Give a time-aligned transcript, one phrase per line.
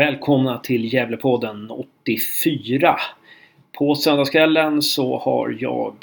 [0.00, 2.96] Välkomna till Gävlepodden 84.
[3.78, 5.94] På söndagskvällen så har jag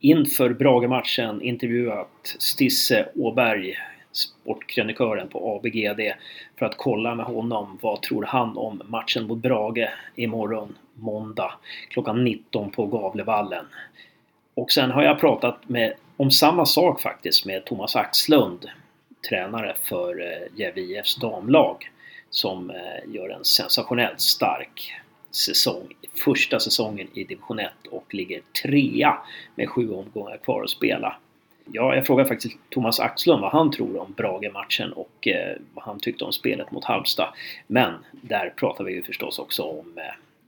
[0.00, 3.74] inför Brage-matchen intervjuat Stisse Åberg,
[4.12, 6.00] sportkrönikören på ABGD,
[6.58, 11.52] för att kolla med honom vad tror han om matchen mot Brage imorgon måndag
[11.90, 13.64] klockan 19 på Gavlevallen.
[14.54, 18.70] Och sen har jag pratat med, om samma sak faktiskt med Thomas Axlund,
[19.28, 21.90] tränare för eh, Gävle IFs damlag
[22.30, 24.92] som eh, gör en sensationellt stark
[25.30, 25.88] säsong.
[26.24, 29.18] Första säsongen i division 1 och ligger trea
[29.54, 31.16] med sju omgångar kvar att spela.
[31.72, 36.00] Ja, jag frågade faktiskt Thomas Axlund vad han tror om Brage-matchen och eh, vad han
[36.00, 37.28] tyckte om spelet mot Halmstad.
[37.66, 40.02] Men där pratar vi ju förstås också om eh,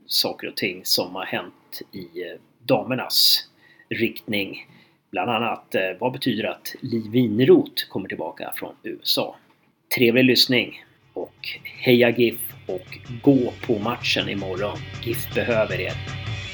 [0.07, 3.49] saker och ting som har hänt i eh, damernas
[3.89, 4.67] riktning.
[5.11, 9.37] Bland annat eh, vad betyder att Liv Winroth kommer tillbaka från USA?
[9.97, 10.85] Trevlig lyssning
[11.23, 14.79] och heja GIF och gå på matchen imorgon.
[15.03, 15.93] GIF behöver er.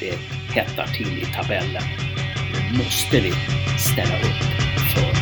[0.00, 0.16] Det
[0.55, 1.83] hettar till i tabellen.
[2.52, 3.33] Nu måste vi
[3.78, 4.42] ställa upp
[4.92, 5.12] för.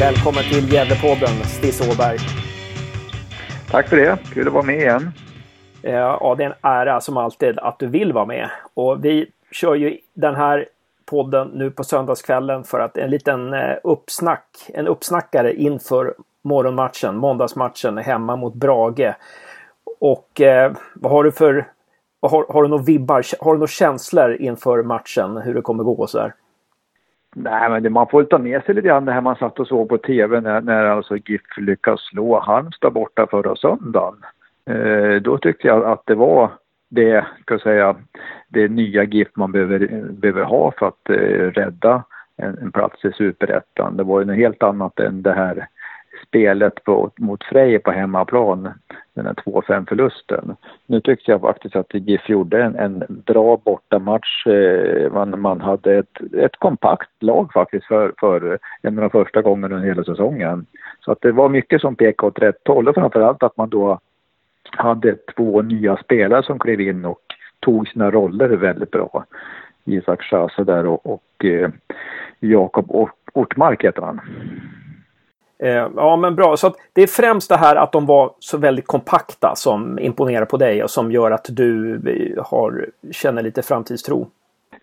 [0.00, 2.18] Välkommen till Gävlepodden, Stis Åberg.
[3.70, 4.18] Tack för det.
[4.34, 5.10] Kul att vara med igen.
[5.82, 8.50] Ja, det är en ära som alltid att du vill vara med.
[8.74, 10.66] Och vi kör ju den här
[11.10, 17.98] podden nu på söndagskvällen för att en liten eh, uppsnack, en uppsnackare inför morgonmatchen, måndagsmatchen
[17.98, 19.14] hemma mot Brage.
[20.00, 21.66] Och eh, vad har du för,
[22.22, 26.06] har, har du några vibbar, har du några känslor inför matchen, hur det kommer gå
[26.06, 26.34] så här?
[27.34, 29.66] Nej, men det, man får ta med sig lite grann det här man satt och
[29.66, 34.16] såg på tv när, när alltså GIF lyckas slå Halmstad borta förra söndagen.
[34.66, 36.50] Eh, då tyckte jag att det var
[36.88, 37.96] det, ska jag säga,
[38.48, 42.04] det nya GIF man behöver, behöver ha för att eh, rädda
[42.36, 43.96] en, en, plats i superettan.
[43.96, 45.68] Det var ju något helt annat än det här
[46.26, 48.68] spelet på, mot Frej på hemmaplan,
[49.14, 50.56] den här 2-5 förlusten.
[50.86, 54.46] Nu tyckte jag faktiskt att GIF gjorde en, en bra bortamatch.
[54.46, 59.42] Eh, man, man hade ett, ett kompakt lag faktiskt för, för en av de första
[59.42, 60.66] gångerna under hela säsongen.
[61.00, 63.98] Så att det var mycket som pekade åt rätt håll och framförallt att man då
[64.78, 67.20] hade två nya spelare som klev in och
[67.60, 69.24] tog sina roller väldigt bra.
[69.84, 71.70] Isak Schase där och, och eh,
[72.40, 74.20] Jakob Ortmark heter han.
[75.62, 78.86] Eh, ja men bra, så det är främst det här att de var så väldigt
[78.86, 84.28] kompakta som imponerar på dig och som gör att du eh, har, känner lite framtidstro.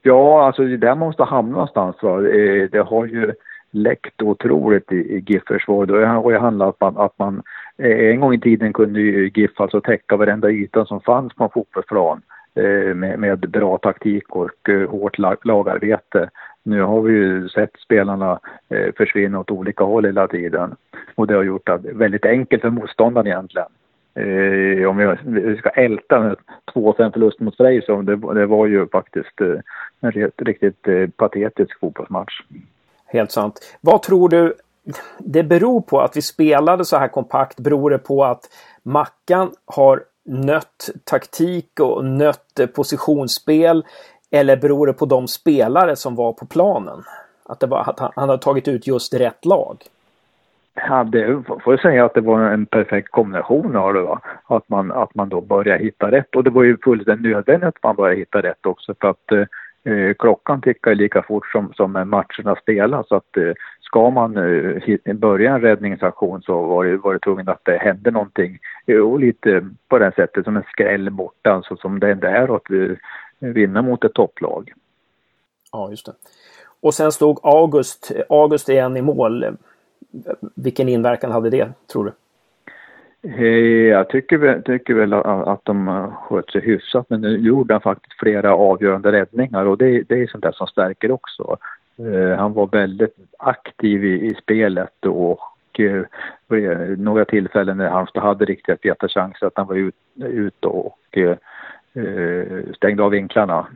[0.02, 1.96] Ja, alltså det där måste hamna någonstans.
[2.02, 2.28] Va?
[2.28, 3.34] Eh, det har ju
[3.76, 5.90] läckt otroligt i, i GIF-försvaret.
[5.90, 7.44] Det har ju handlat om att man, att man
[7.78, 11.44] eh, en gång i tiden kunde ju GIF alltså täcka varenda yta som fanns på
[11.44, 12.22] en fotbollsplan
[12.56, 16.30] eh, med, med bra taktik och eh, hårt lagarbete.
[16.64, 20.76] Nu har vi ju sett spelarna eh, försvinna åt olika håll hela tiden
[21.16, 23.68] och det har gjort det väldigt enkelt för motståndaren egentligen.
[24.16, 26.36] Eh, om vi ska älta
[26.74, 29.60] 2-5 förlust mot Frej så det, det, var ju faktiskt eh,
[30.02, 32.42] en riktigt eh, patetisk fotbollsmatch.
[33.06, 33.78] Helt sant.
[33.82, 34.54] Vad tror du
[35.20, 37.60] det beror på att vi spelade så här kompakt?
[37.60, 38.50] Beror det på att
[38.84, 43.86] Mackan har nött taktik och nött positionsspel?
[44.32, 47.04] Eller beror det på de spelare som var på planen?
[47.46, 49.78] Att, det var, att han, han har tagit ut just rätt lag?
[50.74, 54.02] Ja, det får jag säga att det var en perfekt kombination av det.
[54.02, 54.22] Va?
[54.46, 56.36] Att, man, att man då börjar hitta rätt.
[56.36, 59.44] Och det var ju fullständigt nödvändigt att man började hitta rätt också för att eh,
[59.88, 63.08] Eh, klockan tickar lika fort som, som matcherna spelas.
[63.08, 67.50] Så att eh, ska man eh, börja en räddningsaktion så var det, var det tvungen
[67.50, 68.60] att det hände någonting.
[69.04, 72.72] Och lite på det sättet som en skräll borta, alltså som det ändå är att
[72.72, 72.98] eh,
[73.40, 74.74] vinna mot ett topplag.
[75.72, 76.14] Ja, just det.
[76.82, 79.58] Och sen stod August, August igen i mål.
[80.56, 82.12] Vilken inverkan hade det, tror du?
[83.26, 88.20] Eh, jag tycker, tycker väl att de sköt sig hyfsat, men nu gjorde han faktiskt
[88.20, 91.58] flera avgörande räddningar och det, det är sånt där som stärker också.
[91.98, 96.04] Eh, han var väldigt aktiv i, i spelet och eh,
[96.98, 101.38] några tillfällen när Halmstad hade riktiga feta chanser att han var ute ut och eh,
[102.04, 103.68] eh, stängde av vinklarna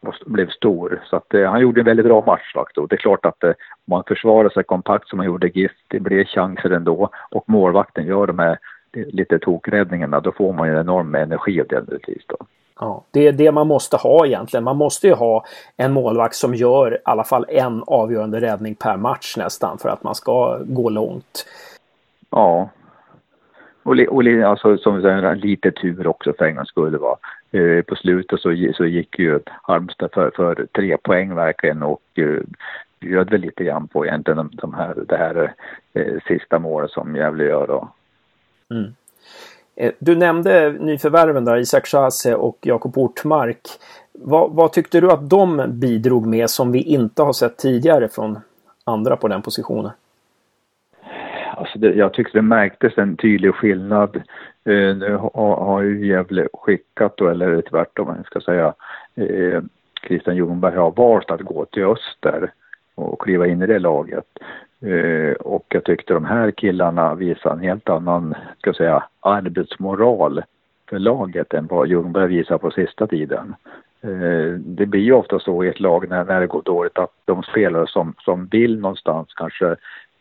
[0.00, 1.02] och blev stor.
[1.04, 2.88] Så att, eh, han gjorde en väldigt bra match faktiskt.
[2.90, 6.00] det är klart att eh, om man försvarar sig kompakt som han gjorde GIF, det
[6.00, 7.10] blir chanser ändå.
[7.30, 8.58] Och målvakten gör de här
[8.96, 12.36] lite tokräddningarna, då får man ju en enorm energi av det naturligtvis då.
[12.80, 14.64] Ja, det är det man måste ha egentligen.
[14.64, 15.44] Man måste ju ha
[15.76, 20.02] en målvakt som gör i alla fall en avgörande räddning per match nästan för att
[20.02, 21.46] man ska gå långt.
[22.30, 22.68] Ja.
[23.82, 26.98] Och, och alltså, som säger, lite tur också för en gångs skull.
[26.98, 27.16] Va?
[27.52, 32.40] Eh, på slutet så, så gick ju Halmstad för, för tre poäng verkligen och eh,
[33.00, 35.54] bjöd väl lite grann på egentligen de här, det här
[35.94, 37.66] eh, sista målet som Gävle gör.
[37.66, 37.88] Då.
[38.70, 38.94] Mm.
[39.76, 43.60] Eh, du nämnde nyförvärven där, Isak Chase och Jakob Ortmark.
[44.12, 48.38] Vad, vad, tyckte du att de bidrog med som vi inte har sett tidigare från
[48.84, 49.90] andra på den positionen?
[51.56, 54.16] Alltså det, jag tyckte det märktes en tydlig skillnad.
[54.64, 58.74] Eh, nu har, har ju Gävle skickat då, eller tvärtom man ska säga,
[59.14, 59.62] eh,
[60.06, 62.52] Christian Ljungberg har valt att gå till öster
[62.94, 64.26] och kliva in i det laget.
[64.82, 70.42] Eh, och jag tyckte de här killarna visade en helt annan, ska säga, arbetsmoral
[70.88, 73.54] för laget än vad Ljungberg visar på sista tiden.
[74.00, 77.12] Eh, det blir ju ofta så i ett lag när, när det går dåligt att
[77.24, 79.76] de spelare som, som vill någonstans kanske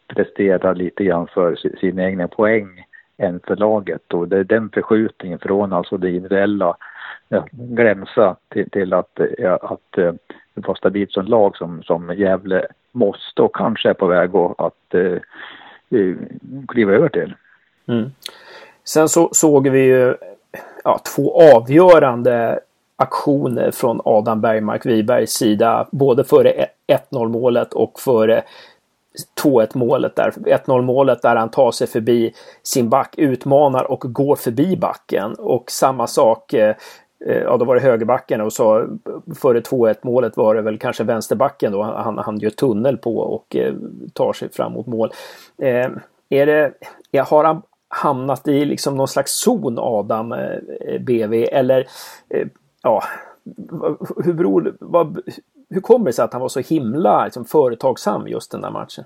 [0.07, 2.86] presterar lite grann för sina egna poäng
[3.18, 6.78] än för laget och det är den förskjutningen från alltså det individuella
[7.30, 10.13] ja, glänsa till, till att, ja, att eh,
[10.56, 14.94] vara stabilt som lag som, som Gävle måste och kanske är på väg att, att
[14.94, 15.19] eh,
[16.00, 16.16] eh,
[16.68, 17.34] kliva över till.
[17.88, 18.12] Mm.
[18.84, 20.16] Sen så såg vi ju
[20.84, 22.60] ja, två avgörande
[22.96, 25.88] aktioner från Adam Bergmark Wibergs sida.
[25.92, 26.66] Både före
[27.12, 28.44] 1-0 målet och före
[29.44, 30.31] 2-1 målet där.
[30.31, 35.34] 1-0 målet där han tar sig förbi sin back, utmanar och går förbi backen.
[35.34, 36.75] Och samma sak eh,
[37.20, 38.88] Eh, ja, då var det högerbacken och så
[39.36, 43.56] före 2-1 målet var det väl kanske vänsterbacken då han, han gör tunnel på och
[43.56, 43.74] eh,
[44.14, 45.12] tar sig fram mot mål.
[45.58, 45.90] Eh,
[46.30, 46.74] är det,
[47.20, 51.88] har han hamnat i liksom någon slags zon Adam eh, BV eller
[52.30, 52.48] eh,
[52.82, 53.04] ja,
[54.26, 55.20] hur beror vad,
[55.70, 59.04] hur kommer det sig att han var så himla liksom, företagsam just den där matchen?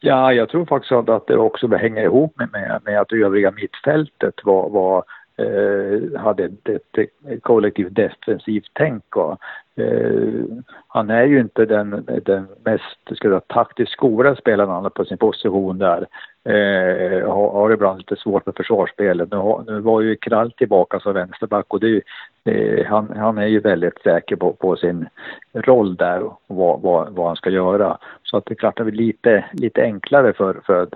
[0.00, 4.34] Ja, jag tror faktiskt att det också hänger ihop med, med, med att övriga mittfältet
[4.44, 5.04] var, var
[5.36, 6.98] eh, hade ett, ett,
[7.28, 9.16] ett kollektivt defensivt tänk.
[9.16, 9.38] Och,
[9.76, 10.44] eh,
[10.88, 15.78] han är ju inte den, den mest ska jag, taktiskt skolade spelaren på sin position
[15.78, 16.06] där.
[16.44, 19.30] Eh, har, har ibland lite svårt med försvarsspelet.
[19.30, 22.02] Nu, har, nu var ju Krall tillbaka som vänsterback och det,
[22.44, 25.08] eh, han, han är ju väldigt säker på, på sin
[25.52, 27.98] roll där och vad, vad, vad, han ska göra.
[28.22, 30.88] Så att det är klart att det blir lite, lite enklare för, för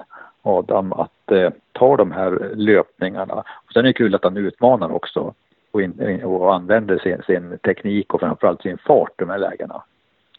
[0.43, 3.35] Adam att eh, ta de här löpningarna.
[3.35, 5.35] Och sen är det kul att han utmanar också
[5.71, 9.83] och, in, och använder sin, sin teknik och framförallt sin fart i de här lägena.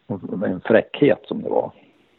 [0.08, 1.72] Och en fräckhet som det var.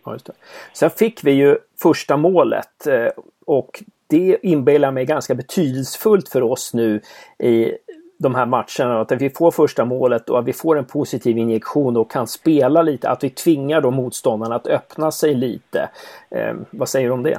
[0.05, 0.32] Ja, just det.
[0.73, 3.09] Sen fick vi ju första målet eh,
[3.47, 7.00] och det inbillar mig ganska betydelsefullt för oss nu
[7.38, 7.73] i
[8.19, 9.00] de här matcherna.
[9.00, 12.82] Att vi får första målet och att vi får en positiv injektion och kan spela
[12.82, 13.11] lite.
[13.11, 15.88] Att vi tvingar då motståndarna att öppna sig lite.
[16.31, 17.38] Eh, vad säger du om det?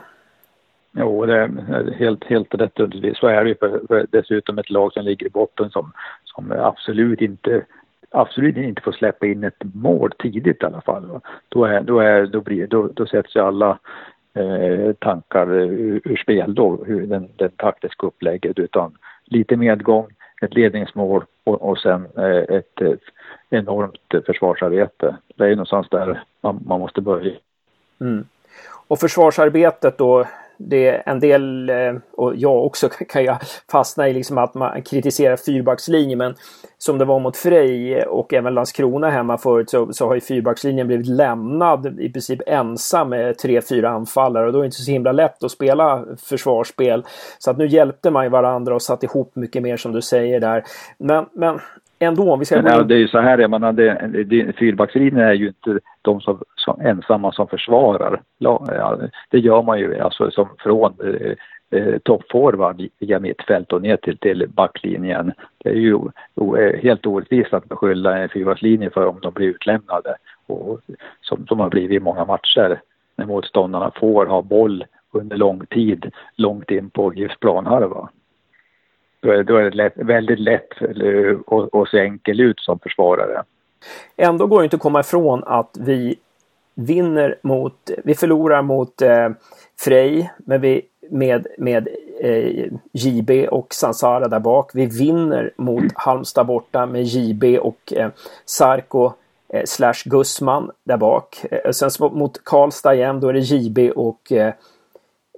[0.92, 2.78] Jo, det är helt, helt rätt.
[3.16, 5.92] Så är det ju för, för dessutom ett lag som ligger i botten som,
[6.24, 7.66] som absolut inte
[8.12, 11.20] absolut inte får släppa in ett mål tidigt i alla fall.
[11.50, 13.80] Då, är, då, är, då, blir, då, då sätts ju alla
[14.34, 20.08] eh, tankar ur, ur, spel då, hur den, den taktiska upplägget utan lite medgång,
[20.42, 23.02] ett ledningsmål och, och sen eh, ett, ett
[23.50, 25.16] enormt försvarsarbete.
[25.36, 27.34] Det är ju någonstans där man, man måste börja.
[28.02, 28.26] Mm.
[28.88, 30.26] Och försvarsarbetet då,
[30.70, 33.38] det är en del, eh, och jag också kan jag
[33.72, 36.36] fastna i liksom att man kritiserar fyrbackslinjen men
[36.78, 40.88] som det var mot Frej och även Landskrona hemma förut så, så har ju fyrbackslinjen
[40.88, 44.92] blivit lämnad i princip ensam med tre, fyra anfallare och då är det inte så
[44.92, 47.06] himla lätt att spela försvarsspel.
[47.40, 50.40] Så att nu hjälpte man ju varandra och satt ihop mycket mer som du säger
[50.40, 50.64] där.
[50.98, 51.60] Men, men
[52.02, 52.62] ändå om vi ska...
[52.62, 56.22] Men, det är ju så här, jag menar, det, det, fyrbackslinjen är ju inte de
[56.22, 58.22] som, som ensamma som försvarar.
[58.38, 58.98] Ja,
[59.30, 64.18] det gör man ju alltså som från eh, eh, toppforward via mittfält och ner till,
[64.18, 65.34] till backlinjen.
[65.58, 66.00] Det är ju
[66.36, 70.16] o, helt orättvist att beskylla en fyrbackslinje för om de blir utlämnade
[70.48, 70.80] och,
[71.22, 72.82] som, som har blivit i många matcher
[73.16, 78.10] när motståndarna får ha boll under lång tid långt in på GIFs planhalva.
[79.22, 80.82] Då är, då är det lätt, väldigt lätt
[81.72, 83.44] att se enkel ut som försvarare.
[84.18, 86.16] Ändå går det inte att komma ifrån att vi
[86.76, 89.30] vinner mot, vi förlorar mot eh,
[89.80, 91.88] Frej men vi, med, med
[92.20, 94.72] eh, JB och Sansara där bak.
[94.74, 98.10] Vi vinner mot Halmstad borta med JB och eh,
[98.46, 99.12] Sarko
[99.54, 101.46] eh, slash Gussman där bak.
[101.52, 104.54] Eh, sen mot Karlstad igen, då är det JB och eh,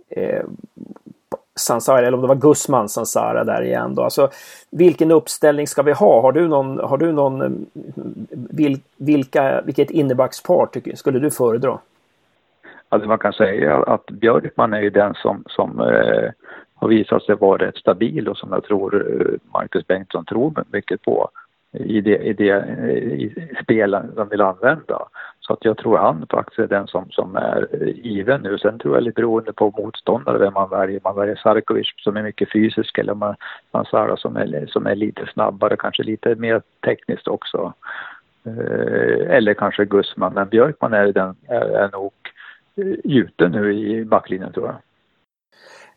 [0.09, 0.43] eh
[1.55, 4.03] Sansara, eller om det var Gusman Sansara där igen då.
[4.03, 4.29] Alltså,
[4.71, 6.21] vilken uppställning ska vi ha?
[6.21, 7.65] Har du någon, har du någon mm,
[8.31, 11.79] vil, vilka, vilket innebackspar tycker, skulle du föredra?
[12.89, 16.31] Alltså man kan säga att Björkman är ju den som, som eh,
[16.75, 21.01] har visat sig vara rätt stabil och som jag tror eh, Marcus Bengtsson tror mycket
[21.01, 21.29] på
[21.71, 25.07] i det, i det eh, i spelen de vill använda.
[25.47, 28.57] Så att jag tror han faktiskt är den som, som är eh, given nu.
[28.57, 30.99] Sen tror jag lite beroende på motståndare vem man väljer.
[31.03, 33.35] Man väljer Sarkovic som är mycket fysisk eller man,
[33.71, 37.73] man Sara som är, som är lite snabbare, kanske lite mer tekniskt också.
[38.45, 40.33] Eh, eller kanske Gusman.
[40.33, 42.13] Men Björkman är, den, är, är nog
[42.75, 44.75] eh, gjuten nu i backlinjen tror jag.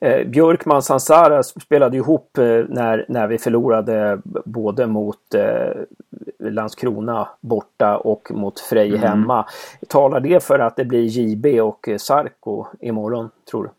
[0.01, 7.97] Eh, Björkman Sansara spelade ihop eh, när, när vi förlorade både mot eh, Landskrona borta
[7.97, 9.01] och mot Frej mm.
[9.01, 9.47] hemma.
[9.89, 13.71] Talar det för att det blir JB och Sarko imorgon, tror du?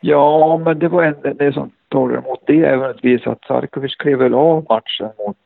[0.00, 4.34] Ja, men det var en, det som talar emot det ävenvis att Sarkovic klev väl
[4.34, 5.36] av matchen mot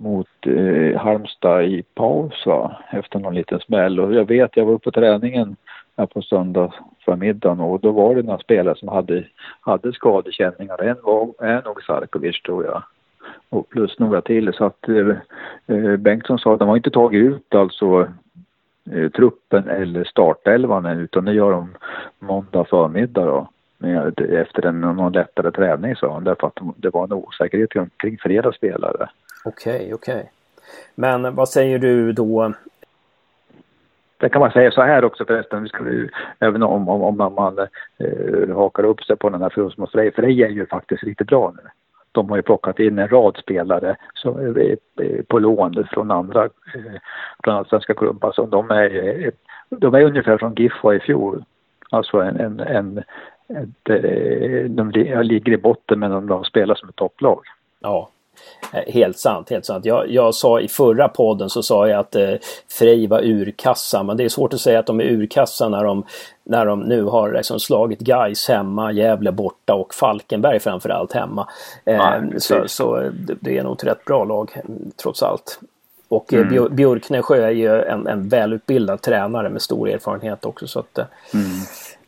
[0.00, 2.76] mot eh, Halmstad i paus va?
[2.90, 5.56] efter någon liten smäll och jag vet, jag var uppe på träningen
[5.98, 6.74] här på söndag
[7.04, 9.24] förmiddagen och då var det några spelare som hade,
[9.60, 10.82] hade skadekänningar.
[10.82, 12.82] En var, är nog Sarkovic tror jag.
[13.48, 15.16] Och plus några till så att eh,
[15.76, 18.08] eh, Bengtsson sa att de har inte tagit ut alltså
[18.92, 21.74] eh, truppen eller startelvan än utan det gör de
[22.18, 23.48] måndag förmiddag då.
[23.80, 28.18] Med, efter en någon lättare träning sa han därför att det var en osäkerhet kring
[28.18, 29.08] flera spelare.
[29.44, 30.14] Okej, okay, okej.
[30.14, 30.26] Okay.
[30.94, 32.52] Men vad säger du då
[34.18, 35.84] det kan man säga så här också förresten, vi ska,
[36.38, 37.58] även om, om, om man
[37.98, 41.52] eh, hakar upp sig på den här Frusmo Frej, Frej är ju faktiskt riktigt bra
[41.56, 41.70] nu.
[42.12, 44.76] De har ju plockat in en rad spelare som, eh,
[45.28, 47.00] på lån från andra, eh,
[47.44, 48.32] från svenska klubbar.
[48.32, 49.30] Så de är, eh,
[49.70, 51.44] de är ungefär som GIF var i fjol.
[51.90, 53.02] Alltså en, en, en
[53.48, 54.90] ett, eh, de
[55.22, 57.40] ligger i botten men de, de spelar som ett topplag.
[57.80, 58.08] Ja,
[58.86, 59.84] helt sant, helt sant.
[59.84, 62.34] Jag, jag sa i förra podden så sa jag att eh,
[62.78, 66.04] Frej var urkassa men det är svårt att säga att de är urkassa när de,
[66.44, 71.48] när de nu har liksom slagit Gais hemma, Gävle borta och Falkenberg framförallt hemma.
[71.84, 74.60] Eh, så, så det, det är nog ett rätt bra lag
[74.96, 75.60] trots allt.
[76.08, 76.76] Och eh, mm.
[76.76, 80.66] Björknesjö är ju en, en välutbildad tränare med stor erfarenhet också.
[80.66, 81.46] Så att, mm.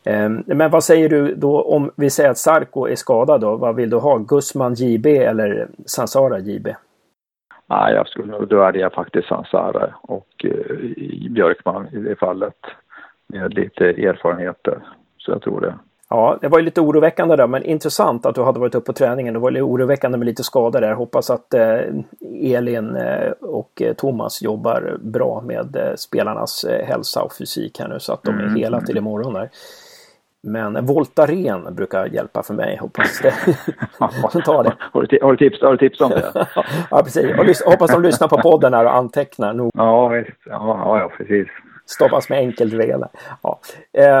[0.03, 3.55] Ehm, men vad säger du då om vi säger att Sarko är skadad då?
[3.55, 4.17] Vad vill du ha?
[4.17, 6.67] Gusman JB eller Sansara JB?
[7.69, 10.75] Nej, jag skulle nog, då hade jag faktiskt Sansara och eh,
[11.29, 12.55] Björkman i det fallet.
[13.27, 14.79] Med lite erfarenheter.
[15.17, 15.75] Så jag tror det.
[16.09, 18.93] Ja, det var ju lite oroväckande där, men intressant att du hade varit uppe på
[18.93, 19.33] träningen.
[19.33, 20.93] Det var lite oroväckande med lite skador där.
[20.93, 21.79] Hoppas att eh,
[22.41, 28.23] Elin eh, och Thomas jobbar bra med spelarnas hälsa och fysik här nu så att
[28.23, 28.55] de är mm.
[28.55, 29.49] hela till imorgon där.
[30.43, 33.33] Men Voltaren brukar hjälpa för mig, hoppas det.
[34.45, 34.73] Ta det.
[34.79, 36.31] Har, du, har, du tips, har du tips om det?
[36.91, 37.63] ja, precis.
[37.65, 39.53] hoppas de lyssnar på podden här och antecknar.
[39.53, 39.71] Nog.
[39.73, 41.47] Ja, ja, ja, precis.
[41.91, 42.95] Stoppas med enkelt V.
[43.41, 43.59] Ja.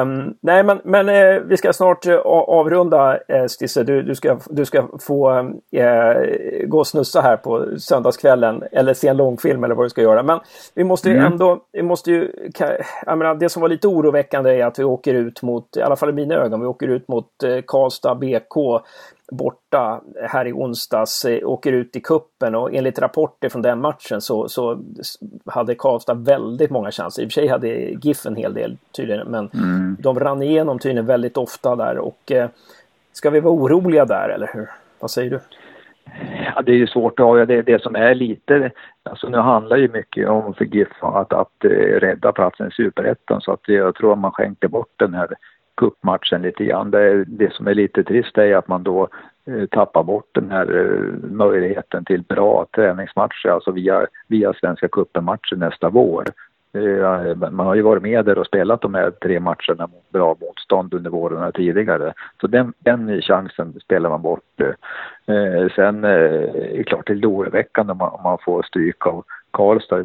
[0.01, 3.83] Um, nej, men, men uh, vi ska snart uh, avrunda uh, Stisse.
[3.83, 9.07] Du, du, ska, du ska få uh, gå och snussa här på söndagskvällen eller se
[9.07, 10.23] en långfilm eller vad du ska göra.
[10.23, 10.39] Men
[10.73, 11.31] vi måste ju mm.
[11.31, 12.31] ändå, vi måste ju,
[13.05, 15.95] jag menar, det som var lite oroväckande är att vi åker ut mot, i alla
[15.95, 17.27] fall i mina ögon, vi åker ut mot
[17.67, 18.81] Karlstad BK
[19.31, 24.21] borta här i onsdags, eh, åker ut i kuppen och enligt rapporter från den matchen
[24.21, 24.79] så, så
[25.45, 27.23] hade Karlstad väldigt många chanser.
[27.23, 29.97] I och för sig hade GIF en hel del tydligen, men mm.
[29.99, 32.49] de rann igenom tydligen väldigt ofta där och eh,
[33.13, 34.69] ska vi vara oroliga där eller hur?
[34.99, 35.39] Vad säger du?
[36.55, 38.71] Ja, det är ju svårt att ha det, det som är lite,
[39.03, 42.71] alltså nu handlar ju mycket om för GIF att, att, att eh, rädda platsen i
[42.71, 45.35] Superettan så att jag tror att man skänker bort den här
[45.81, 46.91] cupmatchen lite grann.
[46.91, 49.07] Det, det som är lite trist är att man då
[49.45, 55.55] eh, tappar bort den här eh, möjligheten till bra träningsmatcher, alltså via, via Svenska cupen-matcher
[55.55, 56.25] nästa vår.
[56.73, 60.35] Eh, man har ju varit med där och spelat de här tre matcherna mot bra
[60.41, 62.13] motstånd under våren tidigare.
[62.41, 64.43] Så den, den chansen spelar man bort.
[65.75, 70.03] Sen är det klart det är oroväckande om man får stryk av Karlstad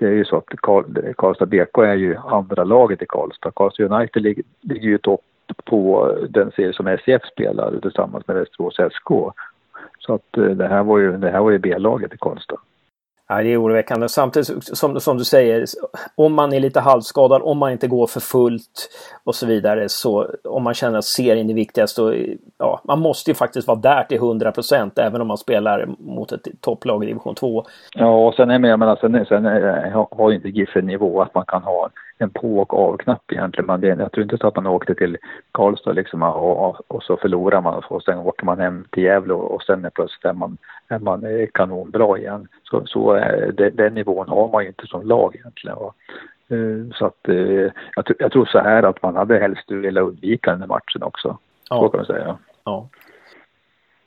[0.00, 0.84] det är ju så att Karl,
[1.16, 3.50] Karlstad BK är ju andra laget i Karlstad.
[3.50, 5.20] Karlstad United ligger, ligger ju topp
[5.64, 9.10] på den serie som SCF spelar tillsammans med Västerås SK.
[9.98, 12.56] Så att eh, det här var ju, det här var ju B-laget i Karlstad.
[13.30, 14.08] Ja, det är oroväckande.
[14.08, 15.64] Samtidigt som, som du säger,
[16.14, 18.90] om man är lite halvskadad, om man inte går för fullt
[19.24, 22.14] och så vidare, så om man känner att serien är viktigast, så
[22.58, 26.32] ja, man måste ju faktiskt vara där till 100 procent, även om man spelar mot
[26.32, 27.64] ett topplag i division 2.
[27.94, 30.86] Ja, och sen är jag menar, alltså, sen, eh, sen har ju inte GIF en
[30.86, 33.66] nivå att man kan ha en på och av-knapp egentligen.
[33.66, 35.16] Man, jag tror inte så att man åkte till
[35.52, 39.34] Karlstad liksom och, och, och så förlorar man och sen åker man hem till Gävle
[39.34, 40.58] och, och sen är plötsligt är man,
[40.90, 42.48] är man kanonbra igen.
[42.62, 43.14] Så, så
[43.54, 45.76] det, den nivån har man ju inte som lag egentligen.
[45.76, 45.94] Va?
[46.50, 50.50] Eh, så att eh, jag, jag, tror så här att man hade helst velat undvika
[50.50, 51.38] den här matchen också.
[51.70, 51.80] Ja.
[51.80, 52.38] Så kan man säga.
[52.64, 52.88] Ja.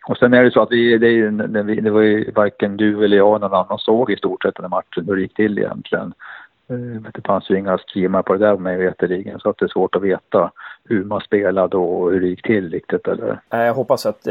[0.08, 3.18] Och sen är det så att vi, det, det, det var ju varken du eller
[3.18, 5.60] jag eller någon annan såg i stort sett den här matchen hur det gick till
[5.60, 6.14] egentligen.
[7.14, 9.96] Det fanns ju inga skrivna på det där mig veterligen så att det är svårt
[9.96, 10.52] att veta
[10.84, 13.08] hur man spelade och hur det gick till riktigt.
[13.08, 13.40] Eller?
[13.50, 14.28] Jag hoppas att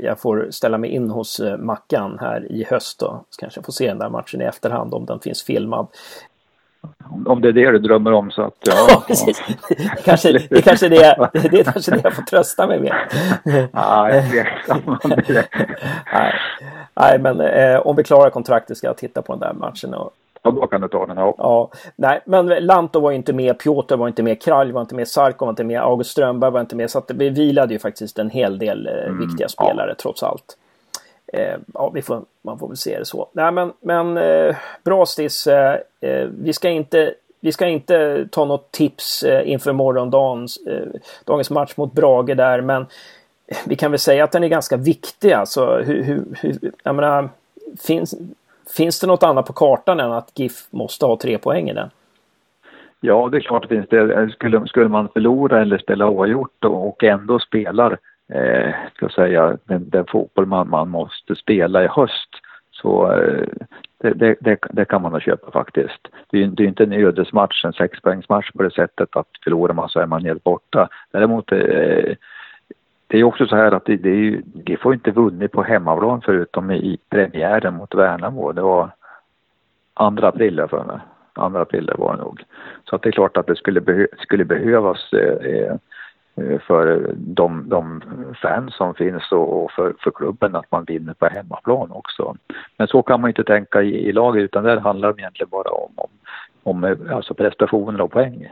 [0.00, 3.24] jag får ställa mig in hos Mackan här i höst då.
[3.30, 5.86] Så kanske jag får se den där matchen i efterhand om den finns filmad
[7.26, 8.74] om det är det du drömmer om så att ja.
[8.88, 9.42] ja precis.
[9.68, 12.94] Det kanske, det kanske det, det är kanske det jag får trösta mig med.
[13.72, 14.48] Ja, jag är
[16.12, 16.34] Nej,
[16.94, 19.94] Nej, men eh, om vi klarar kontraktet ska jag titta på den där matchen.
[19.94, 20.10] Och,
[20.42, 21.16] Ja, då kan du ta den.
[21.16, 21.34] Ja.
[21.38, 21.70] ja.
[21.96, 25.44] Nej, men Lanto var inte med, Piotr var inte med, Kralj var inte med, Sarko
[25.44, 26.90] var inte med, August Strömberg var inte med.
[26.90, 29.94] Så att vi vilade ju faktiskt en hel del eh, mm, viktiga spelare ja.
[29.98, 30.56] trots allt.
[31.32, 33.28] Eh, ja, vi får, man får väl se det så.
[33.32, 35.46] Nej, men, men eh, bra Stis.
[35.46, 40.58] Eh, eh vi, ska inte, vi ska inte ta något tips eh, inför morgondagens
[41.24, 42.86] dagens match mot Brage där, men
[43.66, 45.32] vi kan väl säga att den är ganska viktig.
[45.32, 47.28] Alltså, hur, hur, hur, jag menar,
[47.80, 48.14] finns,
[48.76, 51.90] finns det något annat på kartan än att GIF måste ha tre poäng i den?
[53.00, 54.30] Ja, det är klart att det finns det.
[54.32, 57.98] Skulle, skulle man förlora eller spela oavgjort och ändå spelar
[58.32, 62.30] eh, ska säga, den, den fotboll man, man måste spela i höst
[62.70, 63.48] så eh,
[63.98, 66.08] det, det, det, det, kan man nog köpa faktiskt.
[66.30, 69.88] Det är, det är inte en ödesmatch, en sexpoängsmatch på det sättet att förlorar man
[69.88, 70.88] så är man helt borta.
[71.12, 72.14] Däremot eh,
[73.08, 76.22] det är också så här att det, det, är, det får inte vunnit på hemmaplan
[76.24, 78.52] förutom i premiären mot Värnamo.
[78.52, 78.90] Det var
[79.94, 80.98] andra april för mig.
[81.32, 82.44] Andra april var det nog.
[82.84, 85.76] Så att det är klart att det skulle, behö, skulle behövas eh, eh
[86.66, 88.02] för de, de
[88.42, 92.36] fans som finns och för, för klubben att man vinner på hemmaplan också.
[92.76, 95.70] Men så kan man inte tänka i, i laget utan där handlar det egentligen bara
[95.70, 96.10] om, om,
[96.62, 98.48] om eh, alltså prestationer och poäng.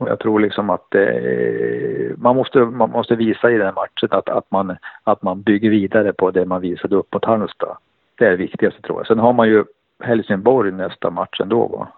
[0.00, 4.28] Och jag tror liksom att eh, man, måste, man måste visa i den matchen att,
[4.28, 7.76] att, man, att man bygger vidare på det man visade upp mot Halmstad.
[8.18, 9.06] Det är det viktigaste tror jag.
[9.06, 9.64] Sen har man ju
[10.00, 11.88] Helsingborg nästa match ändå va?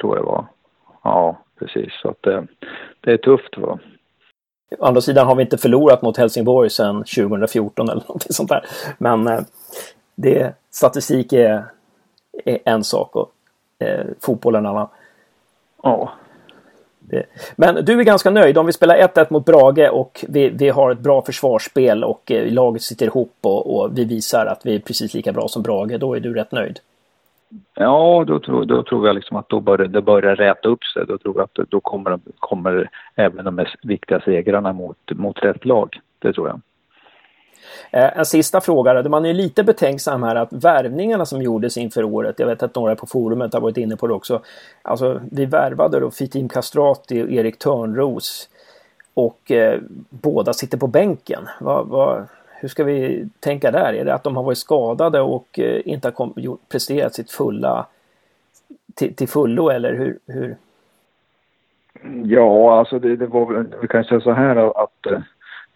[0.00, 0.44] Tror jag var.
[1.02, 1.92] Ja, precis.
[2.02, 2.46] Så att det,
[3.00, 3.58] det är tufft.
[3.58, 3.78] Va?
[4.78, 8.64] Å andra sidan har vi inte förlorat mot Helsingborg sedan 2014 eller någonting sånt där.
[8.98, 9.40] Men eh,
[10.14, 11.64] det, statistik är,
[12.44, 13.32] är en sak och
[13.78, 14.88] eh, fotboll en annan.
[15.82, 16.12] Ja.
[17.56, 20.90] Men du är ganska nöjd om vi spelar 1-1 mot Brage och vi, vi har
[20.90, 24.78] ett bra försvarsspel och eh, laget sitter ihop och, och, vi visar att vi är
[24.78, 25.98] precis lika bra som Brage.
[25.98, 26.78] Då är du rätt nöjd?
[27.74, 31.06] Ja, då tror, då tror jag liksom att då börjar det börjar räta upp sig.
[31.08, 35.64] Då tror jag att då kommer, kommer även de mest viktiga segrarna mot, mot rätt
[35.64, 36.00] lag.
[36.18, 36.60] Det tror jag.
[37.90, 39.08] Eh, en sista fråga.
[39.08, 42.96] Man är lite betänksam här att värvningarna som gjordes inför året, jag vet att några
[42.96, 44.40] på forumet har varit inne på det också.
[44.82, 48.48] Alltså vi värvade då Fitim Kastrati och Erik Törnros
[49.14, 51.48] och eh, båda sitter på bänken.
[51.60, 52.26] Va, va,
[52.60, 53.92] hur ska vi tänka där?
[53.92, 57.86] Är det att de har varit skadade och eh, inte har kom, presterat sitt fulla
[58.94, 60.56] till, till fullo eller hur, hur?
[62.24, 65.20] Ja, alltså det, det var väl, vi kan säga så här att eh,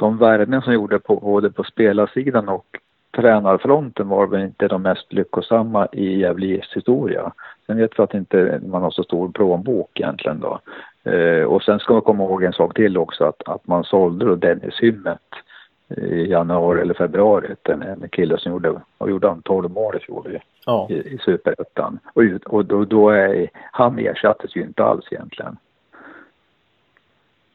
[0.03, 2.67] de värvningar som gjorde på både på spelarsidan och
[3.17, 7.33] tränarfronten var väl inte de mest lyckosamma i Gävles historia.
[7.67, 10.61] Sen vet vi att inte man har så stor plånbok egentligen då.
[11.11, 14.25] Eh, och sen ska man komma ihåg en sak till också att, att man sålde
[14.25, 15.29] då Dennis Hymmet
[15.97, 17.55] i januari eller februari.
[17.63, 20.87] En, en kille som gjorde, och gjorde han 12 mål i fjol ja.
[20.91, 21.99] i, i Superettan.
[22.15, 25.57] Och, och då, då är, han ersattes ju inte alls egentligen.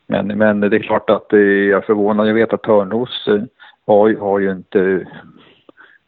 [0.07, 2.29] Men, men det är klart att jag är förvånad.
[2.29, 3.43] Jag vet att Törnros eh,
[3.87, 4.81] har, har ju inte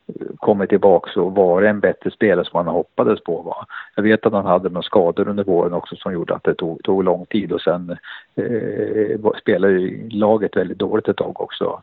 [0.08, 3.42] eh, kommit tillbaka och varit en bättre spelare som man hoppades på.
[3.42, 3.66] Va?
[3.96, 6.84] Jag vet att han hade några skador under våren också som gjorde att det tog,
[6.84, 7.98] tog lång tid och sen
[8.36, 11.82] eh, eh spelade ju laget väldigt dåligt ett tag också.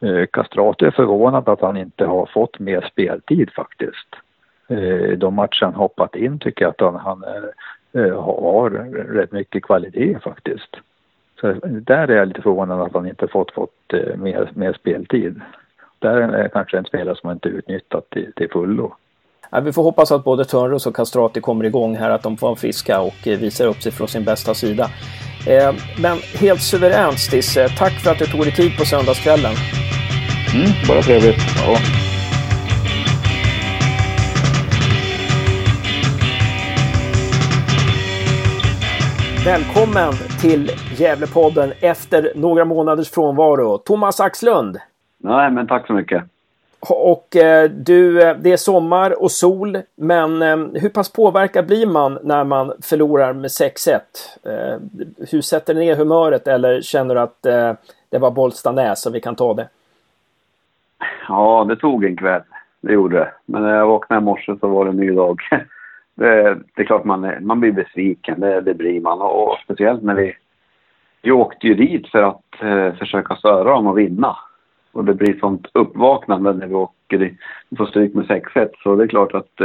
[0.00, 4.08] Eh, Castrati är förvånad att han inte har fått mer speltid faktiskt.
[4.68, 7.24] Eh, de matcher han hoppat in tycker jag att han, han
[7.92, 8.70] eh, har
[9.14, 10.76] rätt mycket kvalitet faktiskt.
[11.40, 15.40] Så där är jag lite förvånad att han inte fått, fått eh, mer, mer speltid
[16.00, 18.94] där är kanske en spelare som inte utnyttjat till, till fullo.
[19.50, 22.46] Ja, vi får hoppas att både Törnros och Castrati kommer igång här, att de får
[22.46, 24.90] vara friska och eh, visar upp sig från sin bästa sida.
[25.48, 29.52] Eh, men helt suveränt Stisse, tack för att du tog dig tid på söndagskvällen.
[30.54, 31.38] Mm, bara trevligt.
[31.66, 31.76] Ja.
[39.44, 43.78] Välkommen till Gävlepodden efter några månaders frånvaro.
[43.78, 44.78] Thomas Axlund.
[45.18, 46.24] Nej, men tack så mycket.
[46.80, 51.86] Och eh, du, eh, det är sommar och sol, men eh, hur pass påverkad blir
[51.86, 54.00] man när man förlorar med 6-1?
[54.44, 54.78] Eh,
[55.30, 57.72] hur sätter det ner humöret eller känner du att eh,
[58.10, 59.68] det var Bollstanäs och vi kan ta det?
[61.28, 62.42] Ja, det tog en kväll.
[62.80, 63.32] Det gjorde det.
[63.46, 65.40] Men när jag vaknade i morse så var det en ny dag.
[66.20, 69.20] det, det är klart man, man blir besviken, det, det blir man.
[69.20, 70.34] Och speciellt när vi,
[71.22, 74.36] vi åkte ju dit för att eh, försöka störa dem och vinna.
[74.92, 77.18] Och det blir sånt uppvaknande när vi åker,
[77.68, 78.68] vi får stryk med 6-1.
[78.82, 79.60] Så det är klart att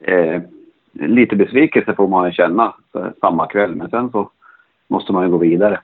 [0.00, 0.42] eh,
[0.92, 2.74] lite besvikelse får man känna
[3.20, 3.74] samma kväll.
[3.74, 4.30] Men sen så
[4.88, 5.80] måste man ju gå vidare.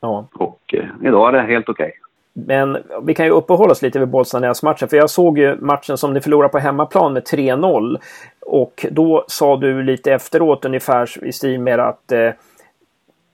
[0.00, 0.26] Ja.
[0.34, 1.86] Och eh, idag är det helt okej.
[1.86, 1.98] Okay.
[2.34, 4.88] Men vi kan ju uppehålla oss lite vid Bollstanäs-matchen.
[4.88, 7.96] För jag såg ju matchen som ni förlorade på hemmaplan med 3-0.
[8.46, 12.30] Och då sa du lite efteråt ungefär i stil med att eh,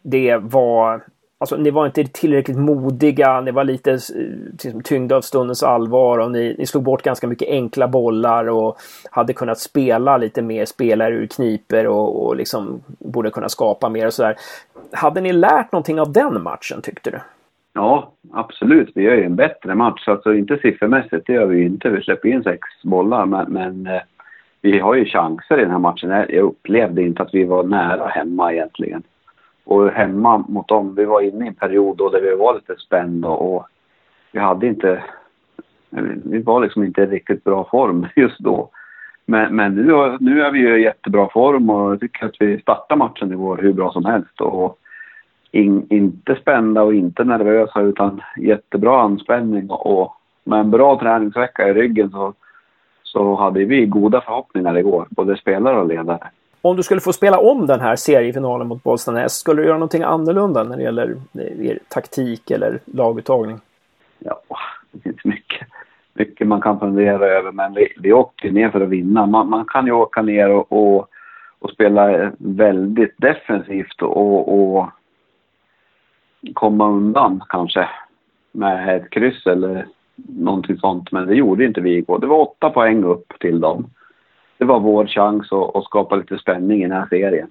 [0.02, 1.02] det var
[1.40, 6.30] Alltså ni var inte tillräckligt modiga, ni var lite liksom, tyngda av stundens allvar och
[6.30, 8.76] ni, ni slog bort ganska mycket enkla bollar och
[9.10, 14.06] hade kunnat spela lite mer spelare ur kniper och, och liksom borde kunna skapa mer
[14.06, 14.36] och sådär.
[14.92, 17.18] Hade ni lärt någonting av den matchen tyckte du?
[17.72, 18.92] Ja, absolut.
[18.94, 20.08] Vi gör ju en bättre match.
[20.08, 21.88] Alltså inte siffermässigt, det gör vi inte.
[21.88, 24.02] Vi släpper in sex bollar, men, men eh,
[24.72, 26.11] vi har ju chanser i den här matchen.
[26.11, 29.02] Jag upplevde inte att vi var nära hemma egentligen.
[29.64, 32.76] Och hemma mot dem, vi var inne i en period då där vi var lite
[32.76, 33.66] spända och
[34.33, 35.04] vi hade inte...
[36.24, 38.70] Vi var liksom inte i riktigt bra form just då.
[39.26, 42.61] Men, men nu, nu är vi ju i jättebra form och jag tycker att vi
[42.61, 44.40] startar matchen igår hur bra som helst.
[44.40, 44.78] Och
[45.50, 51.72] in, inte spända och inte nervösa utan jättebra anspänning och med en bra träningsvecka i
[51.72, 52.35] ryggen så,
[53.12, 56.30] så hade vi goda förhoppningar igår, både spelare och ledare.
[56.62, 60.02] Om du skulle få spela om den här seriefinalen mot Bollstanäs, skulle du göra någonting
[60.02, 63.60] annorlunda när det gäller er taktik eller laguttagning?
[64.18, 64.40] Ja,
[64.92, 65.68] det finns mycket,
[66.14, 69.26] mycket man kan fundera över, men vi, vi åkte ner för att vinna.
[69.26, 71.08] Man, man kan ju åka ner och, och,
[71.58, 74.86] och spela väldigt defensivt och, och
[76.54, 77.88] komma undan kanske
[78.52, 79.86] med ett kryss eller
[80.26, 81.12] någonting sånt.
[81.12, 82.18] Men det gjorde inte vi igår.
[82.18, 83.90] Det var åtta poäng upp till dem.
[84.59, 87.48] Det var vår chans att, att skapa lite spänning i den här serien.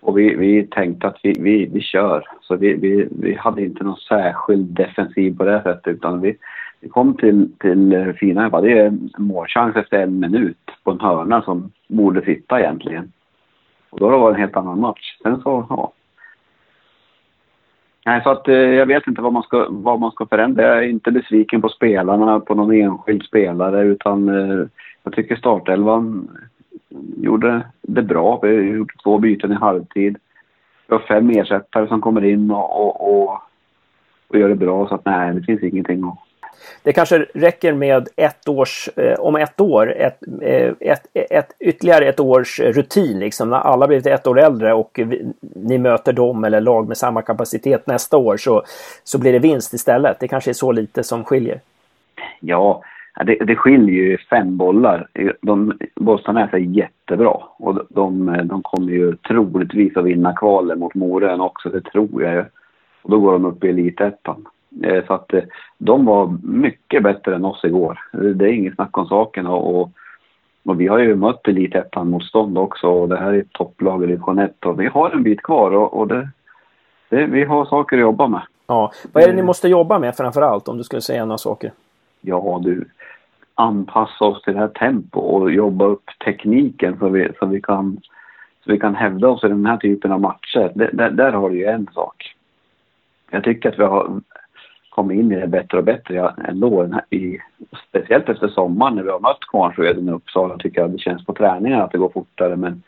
[0.00, 2.24] Och vi, vi tänkte att vi, vi, vi kör.
[2.40, 6.36] Så vi, vi, vi hade inte någon särskild defensiv på det sättet utan vi,
[6.80, 11.42] vi kom till, till fina, det är en målchans efter en minut på en hörna
[11.42, 13.12] som borde sitta egentligen.
[13.90, 15.18] Och då var det en helt annan match.
[15.22, 15.92] Sen så, ja,
[18.06, 20.62] Nej, så att eh, jag vet inte vad man, ska, vad man ska förändra.
[20.62, 24.66] Jag är inte besviken på spelarna, på någon enskild spelare, utan eh,
[25.02, 26.28] jag tycker startelvan
[27.16, 28.40] gjorde det bra.
[28.42, 30.18] Vi gjorde två byten i halvtid.
[30.86, 33.40] Vi har fem ersättare som kommer in och, och, och,
[34.28, 36.18] och gör det bra, så att nej, det finns ingenting att
[36.82, 42.08] det kanske räcker med ett års, eh, om ett år, ett, eh, ett, ett, ytterligare
[42.08, 43.50] ett års eh, rutin liksom.
[43.50, 47.22] När alla blivit ett år äldre och vi, ni möter dem eller lag med samma
[47.22, 48.62] kapacitet nästa år så,
[49.04, 50.20] så blir det vinst istället.
[50.20, 51.60] Det kanske är så lite som skiljer.
[52.40, 52.82] Ja,
[53.26, 55.06] det, det skiljer ju fem bollar.
[55.40, 61.40] De, Bollstanäs är jättebra och de, de kommer ju troligtvis att vinna kvalen mot Morön
[61.40, 62.44] också, det tror jag ju.
[63.02, 64.46] Och då går de upp i elitettan.
[64.82, 65.42] Eh, så att eh,
[65.78, 68.00] de var mycket bättre än oss igår.
[68.12, 69.46] Det är inget snack om saken.
[69.46, 69.90] Och,
[70.64, 74.38] och vi har ju mött elitettan-motstånd också och det här är ett topplag i division
[74.38, 76.28] 1 och vi har en bit kvar och, och det,
[77.08, 78.42] det, vi har saker att jobba med.
[78.66, 79.46] Ja, vad är det ni mm.
[79.46, 81.72] måste jobba med framför allt om du skulle säga några saker?
[82.20, 82.84] Ja du,
[83.54, 88.00] anpassa oss till det här tempot och jobba upp tekniken så vi, så vi, kan,
[88.64, 90.72] så vi kan hävda oss i den här typen av matcher.
[90.74, 92.34] Det, där, där har du ju en sak.
[93.30, 94.20] Jag tycker att vi har
[94.94, 97.00] kommit in i det bättre och bättre ändå.
[97.10, 97.38] I,
[97.88, 101.34] speciellt efter sommaren när vi har mött Kvarnsveden och Uppsala tycker jag det känns på
[101.34, 102.82] träningen att det går fortare men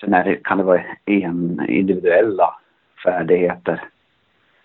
[0.00, 2.54] sen det, kan det vara en individuella
[3.04, 3.84] färdigheter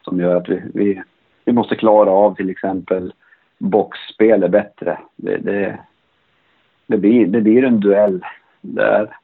[0.01, 1.01] som gör att vi, vi,
[1.45, 3.13] vi måste klara av till exempel
[3.57, 4.97] boxspel bättre.
[5.15, 5.79] Det, det,
[6.87, 8.25] det, blir, det blir en duell
[8.61, 9.17] där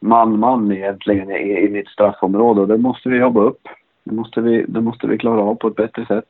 [0.00, 3.68] man-man egentligen är i mitt straffområde och det måste vi jobba upp.
[4.04, 6.28] Det måste vi, det måste vi klara av på ett bättre sätt.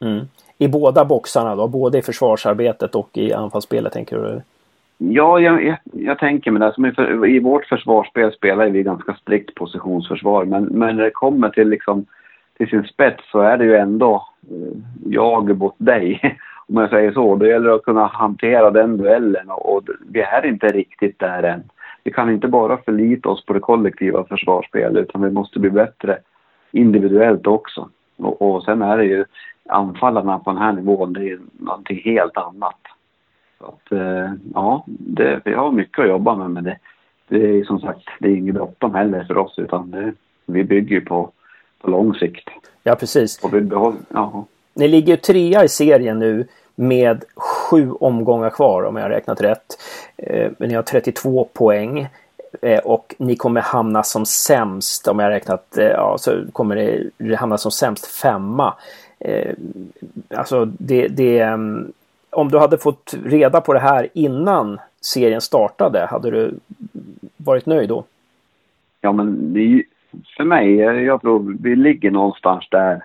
[0.00, 0.24] Mm.
[0.58, 1.68] I båda boxarna då?
[1.68, 4.42] Både i försvarsarbetet och i anfallsspelet tänker du?
[4.98, 6.74] Ja, jag, jag, jag tänker mig det.
[6.74, 10.44] Som i, I vårt försvarsspel spelar vi ganska strikt positionsförsvar.
[10.44, 12.06] Men, men när det kommer till, liksom,
[12.56, 16.20] till sin spets så är det ju ändå eh, jag mot dig.
[16.68, 17.36] Om jag säger så.
[17.36, 21.62] Det gäller att kunna hantera den duellen och, och vi är inte riktigt där än.
[22.04, 26.18] Vi kan inte bara förlita oss på det kollektiva försvarsspelet utan vi måste bli bättre
[26.70, 27.88] individuellt också.
[28.16, 29.24] Och, och sen är det ju
[29.68, 32.80] anfallarna på den här nivån, det är någonting helt annat.
[33.58, 36.78] Så att, eh, ja, det, vi har mycket att jobba med men det,
[37.28, 40.12] det är som sagt, det är inget bråttom heller för oss utan det,
[40.46, 41.30] vi bygger på,
[41.80, 42.48] på lång sikt.
[42.82, 43.44] Ja, precis.
[43.44, 44.44] Och vi behåller, ja.
[44.74, 49.66] Ni ligger trea i serien nu med sju omgångar kvar om jag har räknat rätt.
[50.16, 52.08] Eh, men ni har 32 poäng.
[52.62, 57.36] Eh, och ni kommer hamna som sämst, om jag räknat, eh, ja, så kommer det
[57.36, 58.74] hamna som sämst femma.
[59.18, 59.54] Eh,
[60.36, 61.56] alltså det, det, eh,
[62.30, 66.54] om du hade fått reda på det här innan serien startade, hade du
[67.36, 68.04] varit nöjd då?
[69.00, 69.82] Ja, men det,
[70.36, 73.04] för mig, eh, jag tror vi ligger någonstans där,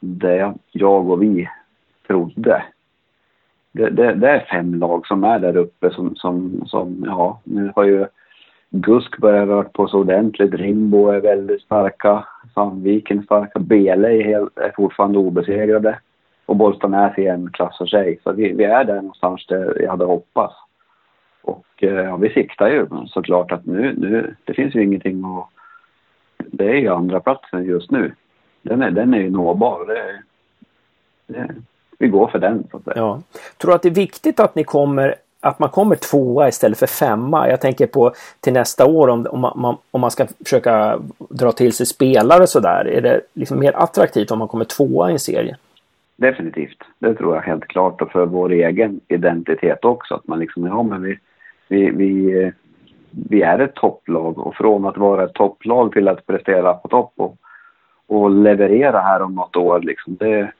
[0.00, 1.48] där jag och vi
[2.06, 2.62] trodde.
[3.72, 7.72] Det, det, det, är fem lag som är där uppe som, som, som ja, nu
[7.76, 8.06] har ju
[8.76, 10.54] Gusk börjar röra på sig ordentligt.
[10.54, 12.24] Rimbo är väldigt starka.
[12.54, 13.58] Sandviken är starka.
[13.58, 15.98] Bele är, helt, är fortfarande obesegrade.
[16.46, 18.20] Och Bollstanäs är en klass för sig.
[18.22, 20.54] Så vi, vi, är där någonstans där jag hade hoppats.
[21.42, 25.48] Och eh, ja, vi siktar ju såklart att nu, nu, det finns ju ingenting att...
[26.36, 28.14] Det är ju andra platsen just nu.
[28.62, 29.86] Den är, den är ju nåbar.
[29.86, 30.22] Det,
[31.26, 31.54] det,
[31.98, 32.96] vi går för den så att säga.
[32.96, 33.20] Ja.
[33.58, 36.86] Tror du att det är viktigt att ni kommer att man kommer tvåa istället för
[36.86, 37.48] femma.
[37.48, 41.72] Jag tänker på till nästa år om, om, man, om man ska försöka dra till
[41.72, 42.88] sig spelare sådär.
[42.88, 45.56] Är det liksom mer attraktivt om man kommer tvåa i en serie?
[46.16, 46.78] Definitivt.
[46.98, 50.14] Det tror jag helt klart och för vår egen identitet också.
[50.14, 51.18] Att man liksom, ja men vi,
[51.68, 52.52] vi, vi,
[53.10, 57.12] vi är ett topplag och från att vara ett topplag till att prestera på topp
[57.16, 57.36] och,
[58.06, 60.16] och leverera här om något år liksom.
[60.16, 60.52] Det,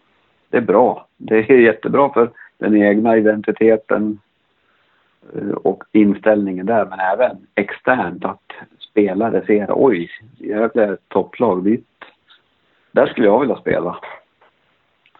[0.50, 1.06] det är bra.
[1.16, 4.18] Det är jättebra för den egna identiteten,
[5.32, 8.52] Eh, och inställningen där, men även externt att
[8.90, 11.86] spelare ser oj, jävlar ett topplag dit.
[12.92, 13.96] Där skulle jag vilja spela.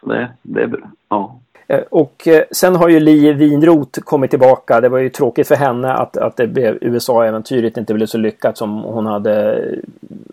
[0.01, 1.39] Så det, det är ja.
[1.67, 4.81] Eh, och eh, sen har ju Li Winroth kommit tillbaka.
[4.81, 8.59] Det var ju tråkigt för henne att, att det blev USA-äventyret inte blev så lyckat
[8.59, 9.65] som hon hade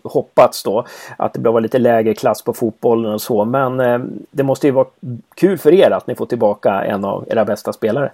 [0.04, 0.86] hoppats då.
[1.16, 3.44] Att det var lite lägre klass på fotbollen och så.
[3.44, 3.76] Men
[4.30, 4.86] det måste ju vara
[5.34, 8.10] kul för er att ni får tillbaka en av era bästa spelare.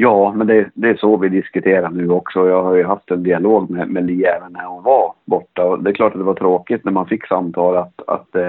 [0.00, 2.48] Ja, men det, det, är så vi diskuterar nu också.
[2.48, 5.64] Jag har ju haft en dialog med, med Li även när hon var borta.
[5.64, 8.48] Och det är klart att det var tråkigt när man fick samtal att, att, eh,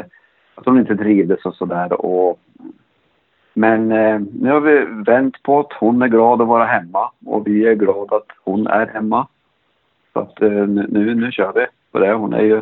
[0.55, 1.89] att hon inte trivdes och sådär.
[3.53, 7.47] Men eh, nu har vi vänt på att hon är glad att vara hemma och
[7.47, 9.27] vi är glada att hon är hemma.
[10.13, 12.13] Så att eh, nu, nu kör vi på det.
[12.13, 12.61] Hon är ju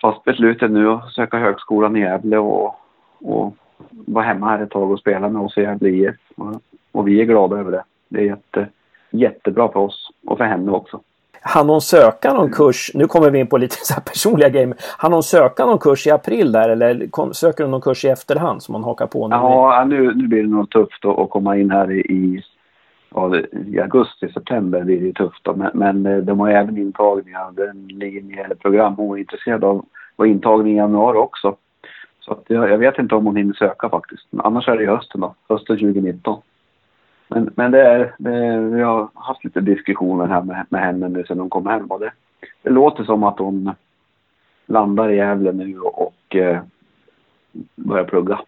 [0.00, 2.74] fast besluten nu att söka högskolan i Gävle och,
[3.18, 3.56] och
[3.88, 6.16] vara hemma här ett tag och spela med oss i Gävle IF.
[6.92, 7.84] Och vi är glada över det.
[8.08, 8.68] Det är jätte,
[9.10, 11.00] jättebra för oss och för henne också.
[11.44, 15.12] Han hon söka någon kurs, nu kommer vi in på lite så personliga grejer, han
[15.12, 18.62] hon söka någon kurs i april där eller kom, söker hon någon kurs i efterhand
[18.62, 19.28] som man hakar på?
[19.28, 22.42] Nu ja, nu, nu blir det nog tufft att, komma in här i,
[23.14, 25.54] ja, i augusti, september blir det tufft då.
[25.54, 29.84] Men, men eh, de har även intagningar, den linje eller program hon är intresserad av
[30.16, 31.56] och intagning i januari också.
[32.20, 34.26] Så jag, jag, vet inte om hon hinner söka faktiskt.
[34.30, 36.42] Men annars är det i hösten då, hösten 2019.
[37.28, 41.24] Men, men det är, det, vi har haft lite diskussioner här med, med henne nu
[41.24, 42.12] sedan hon kom hem och det,
[42.62, 43.74] det låter som att hon
[44.66, 46.60] landar i Gävle nu och, och eh,
[47.74, 48.40] börjar plugga.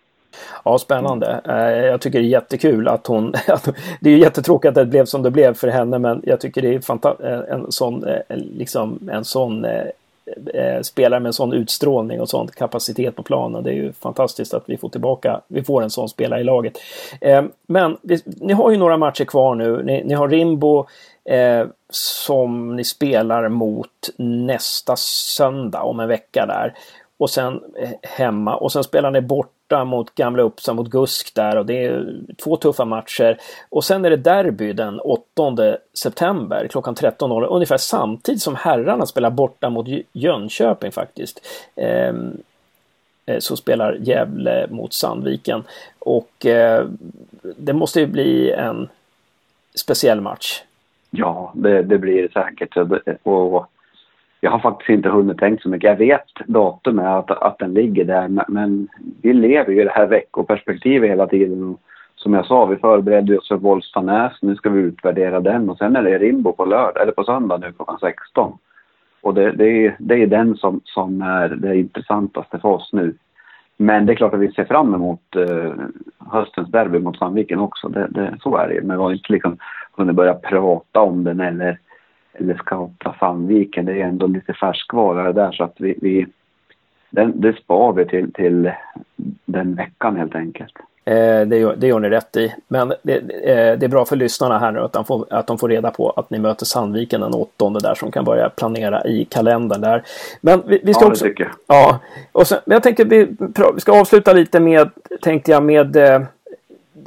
[0.64, 1.40] Ja, spännande.
[1.48, 3.32] Eh, jag tycker det är jättekul att hon...
[4.00, 6.68] det är jättetråkigt att det blev som det blev för henne men jag tycker det
[6.68, 9.86] är en sån, eh, liksom, en sån eh,
[10.54, 13.62] Eh, spelare med en sån utstrålning och sån kapacitet på planen.
[13.62, 16.78] Det är ju fantastiskt att vi får tillbaka, vi får en sån spelare i laget.
[17.20, 19.82] Eh, men vi, ni har ju några matcher kvar nu.
[19.82, 20.86] Ni, ni har Rimbo
[21.24, 26.74] eh, som ni spelar mot nästa söndag om en vecka där.
[27.18, 31.34] Och sen eh, hemma och sen spelar ni bort borta mot Gamla Uppsala, mot Gusk
[31.34, 32.06] där och det är
[32.44, 33.36] två tuffa matcher.
[33.70, 39.30] Och sen är det derby den 8 september klockan 13.00 ungefär samtidigt som herrarna spelar
[39.30, 41.40] borta mot Jönköping faktiskt.
[41.76, 42.36] Ehm,
[43.26, 45.62] eh, så spelar Gävle mot Sandviken.
[45.98, 46.86] Och eh,
[47.56, 48.88] det måste ju bli en
[49.74, 50.62] speciell match.
[51.10, 52.76] Ja, det, det blir det säkert.
[53.22, 53.66] Och
[54.40, 55.90] jag har faktiskt inte hunnit tänka så mycket.
[55.90, 58.88] Jag vet datumet, att, att den ligger där, men
[59.24, 61.76] vi lever ju i det här veckoperspektivet hela tiden.
[62.16, 65.96] Som jag sa, vi förberedde oss för Bollstanäs, nu ska vi utvärdera den och sen
[65.96, 68.58] är det Rimbo på lördag, eller på söndag nu klockan 16.
[69.22, 73.14] Och det, det, är, det är den som, som är det intressantaste för oss nu.
[73.76, 75.72] Men det är klart att vi ser fram emot eh,
[76.18, 77.88] höstens derby mot Sandviken också.
[77.88, 79.58] Det, det, så är det Men vi har inte liksom
[79.92, 81.78] hunnit börja prata om den eller
[82.32, 83.84] eller scouta Sandviken.
[83.84, 86.26] Det är ändå lite färskvara där så att vi, vi
[87.14, 88.70] den, det spar vi till, till
[89.44, 90.72] den veckan helt enkelt.
[91.04, 92.54] Eh, det, gör, det gör ni rätt i.
[92.68, 95.58] Men det, eh, det är bra för lyssnarna här nu att de, får, att de
[95.58, 99.24] får reda på att ni möter Sandviken den åttonde där som kan börja planera i
[99.24, 100.02] kalendern där.
[100.40, 101.26] Men vi, vi ska ja, också...
[101.26, 101.48] jag.
[101.66, 101.98] Ja,
[102.32, 103.28] och sen, jag tänkte vi,
[103.74, 104.90] vi ska avsluta lite med,
[105.22, 106.22] tänkte jag, med eh,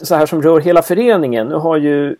[0.01, 1.47] så här som rör hela föreningen.
[1.47, 2.15] Nu har ju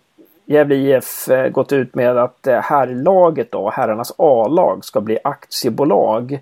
[0.49, 6.39] Gävle IF eh, gått ut med att eh, herrlaget då, herrarnas A-lag, ska bli aktiebolag.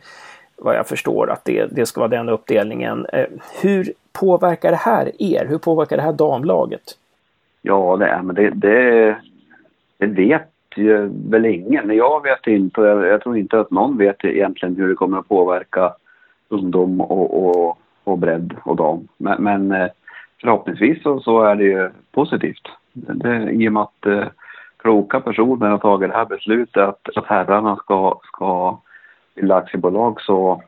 [0.58, 3.06] Vad jag förstår att det, det ska vara den uppdelningen.
[3.14, 3.26] Eh,
[3.62, 5.46] hur påverkar det här er?
[5.50, 6.98] Hur påverkar det här damlaget?
[7.62, 9.18] Ja, det, men det, det,
[9.98, 11.96] det vet ju väl ingen.
[11.96, 15.28] Jag vet inte jag, jag tror inte att någon vet egentligen hur det kommer att
[15.28, 15.94] påverka
[16.50, 19.08] ungdom och, och, och bredd och dam.
[19.18, 19.88] Men, men eh,
[20.42, 22.68] förhoppningsvis så, så, är det ju positivt.
[22.94, 24.28] Det, I och med att eh,
[24.78, 28.78] kloka personer har tagit det här beslutet att, att herrarna ska, ska
[29.36, 30.62] bilda aktiebolag så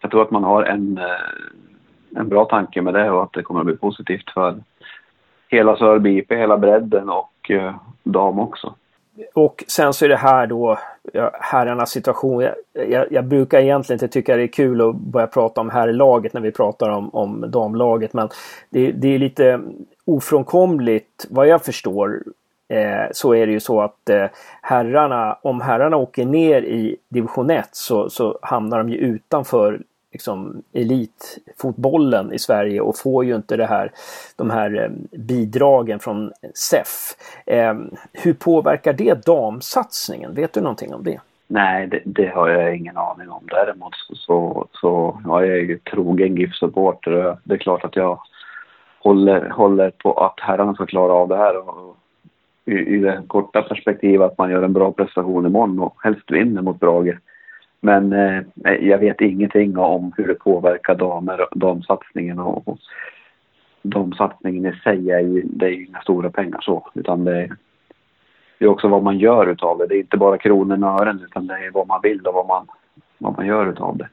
[0.00, 3.42] jag tror att man har en, eh, en bra tanke med det och att det
[3.42, 4.62] kommer att bli positivt för
[5.48, 8.74] hela Sörby IP, hela bredden och eh, dam också.
[9.34, 10.78] Och sen så är det här då
[11.40, 12.42] herrarnas situation.
[12.42, 12.54] Jag,
[12.90, 16.40] jag, jag, brukar egentligen inte tycka det är kul att börja prata om herrlaget när
[16.40, 18.12] vi pratar om, om damlaget.
[18.12, 18.28] Men
[18.70, 19.60] det, det är lite
[20.04, 22.22] ofrånkomligt vad jag förstår
[22.72, 24.26] eh, så är det ju så att eh,
[24.62, 29.80] herrarna, om herrarna åker ner i division 1 så, så hamnar de ju utanför
[30.12, 33.92] liksom, elitfotbollen i Sverige och får ju inte det här,
[34.36, 37.16] de här eh, bidragen från SEF.
[37.46, 37.74] Eh,
[38.12, 40.34] hur påverkar det damsatsningen?
[40.34, 41.20] Vet du någonting om det?
[41.46, 43.42] Nej, det, det, har jag ingen aning om.
[43.46, 47.36] Däremot så, så, så ja, jag är ju trogen GIF-supporter.
[47.44, 48.20] Det är klart att jag
[48.98, 51.68] håller, håller på att herrarna ska klara av det här.
[51.68, 51.96] Och,
[52.64, 56.62] i, I det korta perspektivet att man gör en bra prestation imorgon och helst vinner
[56.62, 57.18] mot Brage.
[57.80, 58.42] Men eh,
[58.80, 62.78] jag vet ingenting om hur det påverkar damer, damsatsningen och, och
[63.82, 67.56] damsatsningen i sig är ju, det är ju inga stora pengar så utan det är,
[68.58, 69.86] det är också vad man gör utav det.
[69.86, 72.46] Det är inte bara kronor och ören utan det är vad man vill och vad
[72.46, 72.66] man,
[73.18, 74.08] vad man gör utav det.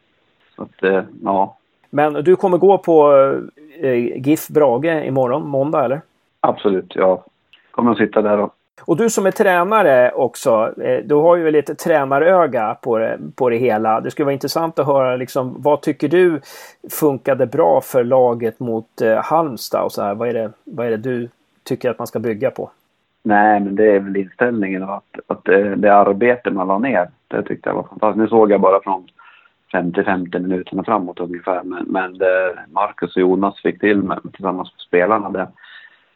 [0.56, 1.58] Så att, eh, ja.
[1.90, 3.14] Men du kommer gå på
[3.82, 6.02] eh, GIF Brage imorgon, måndag eller?
[6.40, 7.24] Absolut, jag
[7.72, 8.56] kommer att sitta där och
[8.86, 13.50] och du som är tränare också, eh, du har ju lite tränaröga på det, på
[13.50, 14.02] det hela.
[14.02, 16.42] Det skulle vara intressant att höra liksom, vad tycker du
[16.92, 20.16] funkade bra för laget mot eh, Halmstad och så här.
[20.16, 21.30] Vad är, det, vad är det du
[21.64, 22.70] tycker att man ska bygga på?
[23.24, 27.10] Nej, men det är väl inställningen och att, att det, det arbete man la ner,
[27.28, 28.22] det tyckte jag var fantastiskt.
[28.22, 29.08] Nu såg jag bara från
[29.74, 34.82] 50-50 minuterna framåt ungefär, men, men det Marcus och Jonas fick till med tillsammans med
[34.82, 35.48] spelarna, det,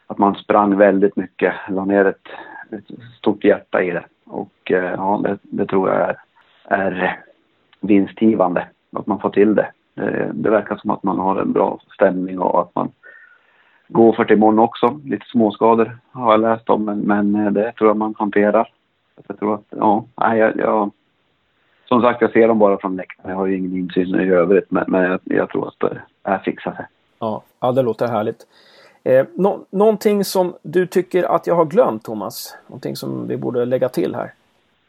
[0.06, 2.28] att man sprang väldigt mycket, la ner ett
[2.74, 4.04] ett stort hjärta i det.
[4.24, 6.16] Och eh, ja, det, det tror jag är,
[6.64, 7.20] är
[7.80, 9.70] vinstgivande, att man får till det.
[9.94, 10.30] det.
[10.34, 10.50] det.
[10.50, 12.92] verkar som att man har en bra stämning och att man
[13.88, 15.00] går för till imorgon också.
[15.04, 18.68] Lite småskador har jag läst om, men, men eh, det tror jag man hanterar.
[19.28, 20.90] Jag tror att, ja, jag, jag,
[21.84, 23.30] som sagt, jag ser dem bara från läktaren.
[23.30, 26.38] Jag har ju ingen insyn i övrigt, men, men jag, jag tror att det här
[26.38, 26.86] fixar sig.
[27.18, 28.46] Ja, ja, det låter härligt.
[29.04, 32.56] Eh, nå någonting som du tycker att jag har glömt Thomas?
[32.66, 34.32] Någonting som vi borde lägga till här?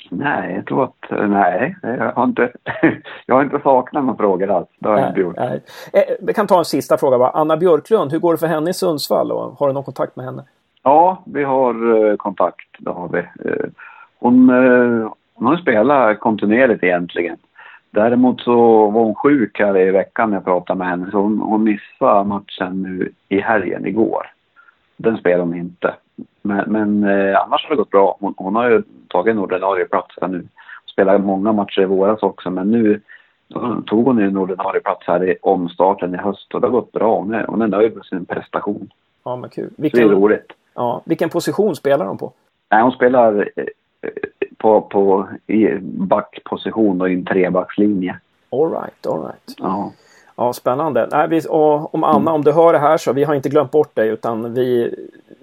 [0.09, 2.51] Nej, jag tror att eh, nej, jag har inte,
[3.25, 4.67] jag har inte saknat några frågor alls.
[4.79, 5.35] Det har jag inte gjort.
[5.37, 5.61] Nej.
[5.93, 7.29] Eh, vi kan ta en sista fråga bara.
[7.29, 9.31] Anna Björklund, hur går det för henne i Sundsvall?
[9.31, 10.43] Och har du någon kontakt med henne?
[10.83, 12.67] Ja, vi har uh, kontakt.
[12.79, 13.23] Det har vi.
[14.19, 14.49] Hon,
[15.33, 17.37] hon spelat kontinuerligt egentligen.
[17.95, 18.55] Däremot så
[18.89, 21.11] var hon sjuk här i veckan när jag pratade med henne.
[21.11, 24.31] Så hon, hon missade matchen nu i helgen, igår.
[24.97, 25.95] Den spelade hon inte.
[26.41, 28.17] Men, men eh, annars har det gått bra.
[28.19, 30.47] Hon, hon har ju tagit en ordinarie plats här nu.
[30.91, 33.01] Spelade många matcher i våras också men nu
[33.85, 37.17] tog hon en ordinarie plats här i omstarten i höst och det har gått bra.
[37.17, 38.89] Hon är, hon är nöjd med sin prestation.
[39.23, 39.69] Ja men kul.
[39.77, 40.53] Vilken, det är roligt.
[40.73, 42.33] Ja, vilken position spelar hon på?
[42.71, 43.65] Nej, hon spelar eh,
[44.57, 48.19] på, på i backposition och i en trebackslinje.
[48.49, 49.55] All right, all right.
[49.57, 49.91] Ja.
[50.37, 51.07] Ja, spännande.
[51.11, 52.33] Nej, vi, och om Anna, mm.
[52.33, 54.95] om du hör det här så vi har inte glömt bort dig utan vi,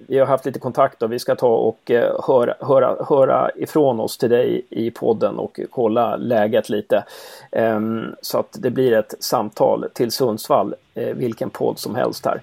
[0.09, 4.01] vi har haft lite kontakt och vi ska ta och eh, höra, höra, höra ifrån
[4.01, 7.05] oss till dig i podden och kolla läget lite.
[7.51, 12.41] Um, så att det blir ett samtal till Sundsvall, uh, vilken podd som helst här.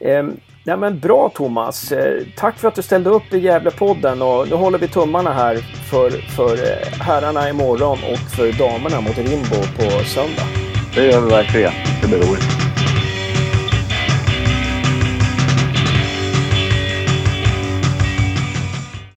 [0.00, 0.24] Eh,
[0.64, 1.92] nej men bra Thomas!
[1.92, 5.56] Eh, tack för att du ställde upp i Gävlepodden och nu håller vi tummarna här
[5.90, 10.46] för, för eh, herrarna imorgon och för damerna mot Rimbo på söndag.
[10.94, 11.72] Det gör vi verkligen.
[12.02, 12.63] Det blir roligt.